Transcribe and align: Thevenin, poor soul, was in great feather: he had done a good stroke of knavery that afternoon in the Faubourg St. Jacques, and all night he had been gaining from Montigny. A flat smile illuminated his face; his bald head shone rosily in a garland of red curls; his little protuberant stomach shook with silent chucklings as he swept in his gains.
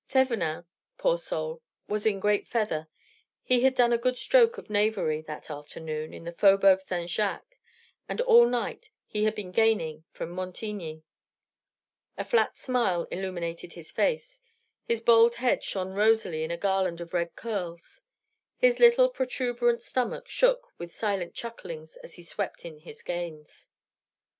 Thevenin, 0.09 0.65
poor 0.97 1.19
soul, 1.19 1.61
was 1.87 2.07
in 2.07 2.19
great 2.19 2.47
feather: 2.47 2.87
he 3.43 3.61
had 3.61 3.75
done 3.75 3.93
a 3.93 3.99
good 3.99 4.17
stroke 4.17 4.57
of 4.57 4.67
knavery 4.67 5.21
that 5.21 5.51
afternoon 5.51 6.11
in 6.11 6.23
the 6.23 6.31
Faubourg 6.31 6.79
St. 6.81 7.07
Jacques, 7.07 7.55
and 8.09 8.19
all 8.21 8.47
night 8.47 8.89
he 9.05 9.25
had 9.25 9.35
been 9.35 9.51
gaining 9.51 10.03
from 10.09 10.31
Montigny. 10.31 11.03
A 12.17 12.23
flat 12.25 12.57
smile 12.57 13.03
illuminated 13.11 13.73
his 13.73 13.91
face; 13.91 14.41
his 14.85 15.01
bald 15.01 15.35
head 15.35 15.61
shone 15.63 15.93
rosily 15.93 16.43
in 16.43 16.49
a 16.49 16.57
garland 16.57 16.99
of 16.99 17.13
red 17.13 17.35
curls; 17.35 18.01
his 18.57 18.79
little 18.79 19.07
protuberant 19.07 19.83
stomach 19.83 20.27
shook 20.27 20.71
with 20.79 20.95
silent 20.95 21.35
chucklings 21.35 21.95
as 21.97 22.15
he 22.15 22.23
swept 22.23 22.65
in 22.65 22.79
his 22.79 23.03
gains. 23.03 23.69